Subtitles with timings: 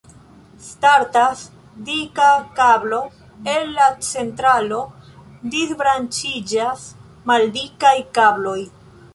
[0.67, 1.43] Startas
[1.89, 3.01] dika kablo
[3.55, 4.81] el la centralo,
[5.57, 6.91] disbranĉiĝas
[7.33, 8.61] maldikaj kabloj.